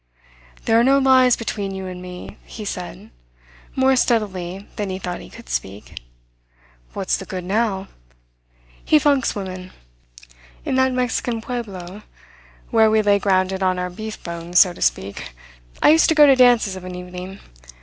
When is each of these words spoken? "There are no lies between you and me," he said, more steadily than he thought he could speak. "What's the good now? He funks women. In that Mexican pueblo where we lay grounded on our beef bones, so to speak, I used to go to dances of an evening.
"There 0.65 0.79
are 0.79 0.83
no 0.83 0.97
lies 0.97 1.35
between 1.35 1.75
you 1.75 1.85
and 1.85 2.01
me," 2.01 2.37
he 2.43 2.65
said, 2.65 3.11
more 3.75 3.95
steadily 3.95 4.67
than 4.75 4.89
he 4.89 4.97
thought 4.97 5.19
he 5.21 5.29
could 5.29 5.47
speak. 5.47 6.01
"What's 6.93 7.17
the 7.17 7.25
good 7.27 7.43
now? 7.43 7.87
He 8.83 8.97
funks 8.97 9.35
women. 9.35 9.69
In 10.65 10.73
that 10.73 10.91
Mexican 10.91 11.39
pueblo 11.39 12.01
where 12.71 12.89
we 12.89 13.03
lay 13.03 13.19
grounded 13.19 13.61
on 13.61 13.77
our 13.77 13.91
beef 13.91 14.23
bones, 14.23 14.57
so 14.57 14.73
to 14.73 14.81
speak, 14.81 15.35
I 15.83 15.91
used 15.91 16.09
to 16.09 16.15
go 16.15 16.25
to 16.25 16.35
dances 16.35 16.75
of 16.75 16.83
an 16.83 16.95
evening. 16.95 17.39